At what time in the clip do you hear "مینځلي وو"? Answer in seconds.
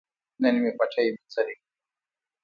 1.15-1.65